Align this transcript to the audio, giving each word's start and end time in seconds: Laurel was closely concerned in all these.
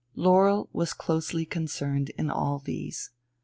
Laurel 0.15 0.67
was 0.73 0.93
closely 0.93 1.45
concerned 1.45 2.09
in 2.17 2.31
all 2.31 2.57
these. 2.57 3.11